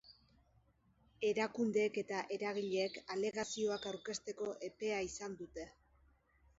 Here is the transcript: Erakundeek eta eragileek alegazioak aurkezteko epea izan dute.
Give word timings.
Erakundeek 1.31 2.01
eta 2.03 2.23
eragileek 2.37 2.97
alegazioak 3.19 3.89
aurkezteko 3.95 4.53
epea 4.73 5.01
izan 5.13 5.39
dute. 5.45 5.73